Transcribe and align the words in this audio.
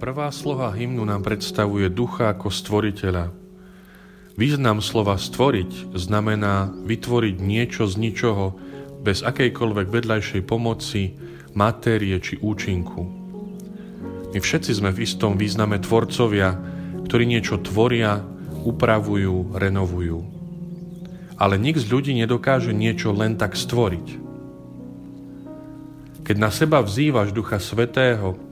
Prvá 0.00 0.32
slova 0.32 0.72
hymnu 0.72 1.04
nám 1.04 1.26
predstavuje 1.26 1.90
ducha 1.92 2.32
ako 2.32 2.48
stvoriteľa. 2.48 3.34
Význam 4.38 4.80
slova 4.80 5.18
stvoriť 5.20 5.92
znamená 5.92 6.72
vytvoriť 6.72 7.36
niečo 7.42 7.84
z 7.90 7.94
ničoho, 7.98 8.56
bez 9.02 9.26
akejkoľvek 9.26 9.86
vedľajšej 9.90 10.42
pomoci, 10.46 11.18
matérie 11.52 12.16
či 12.22 12.40
účinku. 12.40 13.19
My 14.30 14.38
všetci 14.38 14.78
sme 14.78 14.90
v 14.94 15.02
istom 15.02 15.34
význame 15.34 15.82
tvorcovia, 15.82 16.54
ktorí 17.06 17.26
niečo 17.26 17.58
tvoria, 17.58 18.22
upravujú, 18.60 19.56
renovujú. 19.58 20.18
Ale 21.40 21.56
nik 21.56 21.80
z 21.80 21.88
ľudí 21.88 22.12
nedokáže 22.14 22.70
niečo 22.70 23.10
len 23.10 23.34
tak 23.34 23.56
stvoriť. 23.56 24.06
Keď 26.22 26.36
na 26.38 26.52
seba 26.54 26.78
vzývaš 26.84 27.34
Ducha 27.34 27.58
Svetého, 27.58 28.50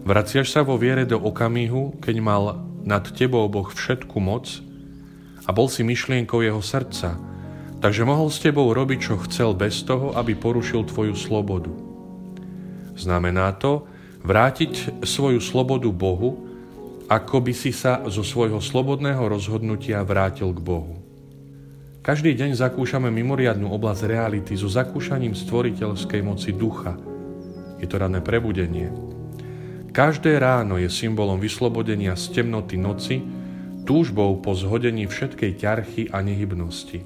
Vraciaš 0.00 0.56
sa 0.56 0.64
vo 0.64 0.80
viere 0.80 1.04
do 1.04 1.20
okamihu, 1.20 2.00
keď 2.00 2.16
mal 2.24 2.64
nad 2.80 3.04
tebou 3.12 3.44
Boh 3.52 3.68
všetku 3.68 4.16
moc 4.16 4.48
a 5.44 5.52
bol 5.52 5.68
si 5.68 5.84
myšlienkou 5.84 6.40
jeho 6.40 6.64
srdca, 6.64 7.20
takže 7.84 8.08
mohol 8.08 8.32
s 8.32 8.40
tebou 8.40 8.72
robiť, 8.72 8.98
čo 9.12 9.20
chcel 9.28 9.52
bez 9.52 9.84
toho, 9.84 10.16
aby 10.16 10.32
porušil 10.32 10.88
tvoju 10.88 11.12
slobodu. 11.12 11.68
Znamená 12.96 13.52
to 13.60 13.84
vrátiť 14.20 15.02
svoju 15.04 15.40
slobodu 15.40 15.88
Bohu, 15.92 16.46
ako 17.10 17.36
by 17.42 17.52
si 17.56 17.74
sa 17.74 18.04
zo 18.06 18.22
svojho 18.22 18.62
slobodného 18.62 19.20
rozhodnutia 19.26 20.00
vrátil 20.06 20.54
k 20.54 20.60
Bohu. 20.62 20.94
Každý 22.00 22.32
deň 22.32 22.56
zakúšame 22.56 23.12
mimoriadnú 23.12 23.68
oblasť 23.76 24.08
reality 24.08 24.56
so 24.56 24.70
zakúšaním 24.70 25.36
stvoriteľskej 25.36 26.20
moci 26.24 26.56
ducha. 26.56 26.96
Je 27.76 27.84
to 27.88 28.00
rané 28.00 28.24
prebudenie, 28.24 28.88
Každé 29.90 30.38
ráno 30.38 30.78
je 30.78 30.86
symbolom 30.86 31.42
vyslobodenia 31.42 32.14
z 32.14 32.30
temnoty 32.30 32.78
noci, 32.78 33.18
túžbou 33.82 34.38
po 34.38 34.54
zhodení 34.54 35.10
všetkej 35.10 35.58
ťarchy 35.58 36.02
a 36.14 36.22
nehybnosti. 36.22 37.02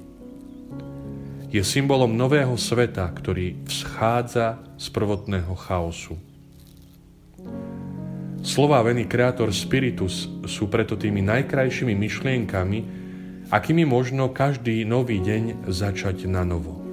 Je 1.49 1.61
symbolom 1.65 2.13
nového 2.13 2.53
sveta, 2.53 3.09
ktorý 3.09 3.57
vzchádza 3.65 4.61
z 4.77 4.85
prvotného 4.93 5.49
chaosu. 5.57 6.13
Slová 8.45 8.85
veny 8.85 9.09
Creator 9.09 9.49
Spiritus 9.49 10.29
sú 10.45 10.69
preto 10.69 10.93
tými 10.93 11.25
najkrajšími 11.25 11.97
myšlienkami, 11.97 12.79
akými 13.49 13.89
možno 13.89 14.29
každý 14.29 14.85
nový 14.85 15.17
deň 15.17 15.65
začať 15.65 16.29
na 16.29 16.45
novo. 16.45 16.84